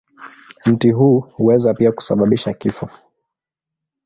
[0.65, 2.89] Mti huu huweza pia kusababisha kifo.